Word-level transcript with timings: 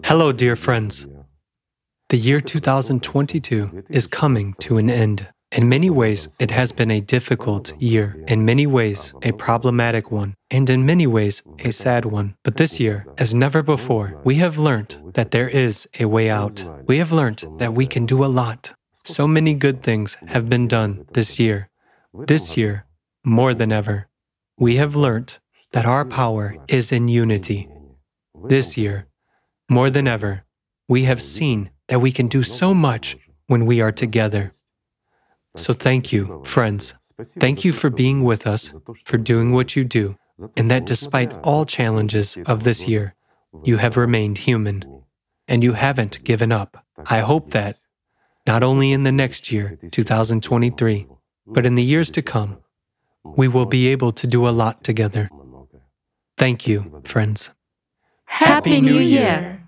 Hello, 0.00 0.32
dear 0.32 0.56
friends. 0.56 1.06
The 2.08 2.16
year 2.16 2.40
2022 2.40 3.84
is 3.90 4.06
coming 4.06 4.54
to 4.60 4.78
an 4.78 4.88
end. 4.88 5.28
In 5.52 5.68
many 5.68 5.90
ways, 5.90 6.34
it 6.40 6.50
has 6.50 6.72
been 6.72 6.90
a 6.90 7.02
difficult 7.02 7.78
year, 7.78 8.16
in 8.26 8.46
many 8.46 8.66
ways, 8.66 9.12
a 9.22 9.32
problematic 9.32 10.10
one, 10.10 10.34
and 10.50 10.70
in 10.70 10.86
many 10.86 11.06
ways, 11.06 11.42
a 11.58 11.70
sad 11.72 12.06
one. 12.06 12.36
But 12.42 12.56
this 12.56 12.80
year, 12.80 13.06
as 13.18 13.34
never 13.34 13.62
before, 13.62 14.18
we 14.24 14.36
have 14.36 14.56
learned 14.56 14.96
that 15.12 15.30
there 15.30 15.48
is 15.48 15.86
a 16.00 16.06
way 16.06 16.30
out. 16.30 16.64
We 16.86 16.96
have 16.96 17.12
learned 17.12 17.44
that 17.58 17.74
we 17.74 17.86
can 17.86 18.06
do 18.06 18.24
a 18.24 18.32
lot. 18.40 18.72
So 19.04 19.28
many 19.28 19.52
good 19.52 19.82
things 19.82 20.16
have 20.28 20.48
been 20.48 20.68
done 20.68 21.04
this 21.12 21.38
year. 21.38 21.68
This 22.14 22.56
year, 22.56 22.86
more 23.24 23.52
than 23.52 23.70
ever, 23.70 24.08
we 24.58 24.76
have 24.76 24.96
learned 24.96 25.38
that 25.72 25.84
our 25.84 26.06
power 26.06 26.56
is 26.66 26.92
in 26.92 27.08
unity. 27.08 27.68
This 28.48 28.76
year, 28.76 29.06
more 29.72 29.90
than 29.90 30.06
ever, 30.06 30.44
we 30.88 31.04
have 31.04 31.22
seen 31.22 31.70
that 31.88 32.00
we 32.00 32.12
can 32.12 32.28
do 32.28 32.42
so 32.42 32.74
much 32.74 33.16
when 33.46 33.66
we 33.66 33.80
are 33.80 33.92
together. 33.92 34.50
So 35.56 35.74
thank 35.74 36.12
you, 36.12 36.42
friends. 36.44 36.94
Thank 37.38 37.64
you 37.64 37.72
for 37.72 37.90
being 37.90 38.22
with 38.22 38.46
us, 38.46 38.74
for 39.04 39.18
doing 39.18 39.52
what 39.52 39.76
you 39.76 39.84
do, 39.84 40.16
and 40.56 40.70
that 40.70 40.86
despite 40.86 41.32
all 41.42 41.64
challenges 41.64 42.36
of 42.46 42.64
this 42.64 42.88
year, 42.88 43.14
you 43.64 43.76
have 43.76 43.96
remained 43.96 44.38
human 44.38 45.02
and 45.46 45.62
you 45.62 45.72
haven't 45.72 46.24
given 46.24 46.52
up. 46.52 46.84
I 47.06 47.20
hope 47.20 47.50
that 47.50 47.76
not 48.46 48.62
only 48.62 48.92
in 48.92 49.02
the 49.02 49.12
next 49.12 49.52
year, 49.52 49.78
2023, 49.90 51.06
but 51.46 51.66
in 51.66 51.74
the 51.74 51.82
years 51.82 52.10
to 52.12 52.22
come, 52.22 52.58
we 53.24 53.48
will 53.48 53.66
be 53.66 53.88
able 53.88 54.12
to 54.12 54.26
do 54.26 54.48
a 54.48 54.50
lot 54.50 54.82
together. 54.82 55.30
Thank 56.36 56.66
you, 56.66 57.02
friends. 57.04 57.50
Happy 58.24 58.80
New 58.80 58.98
Year! 58.98 59.61